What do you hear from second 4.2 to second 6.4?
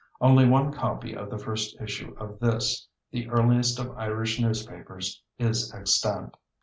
newspapers, is extant.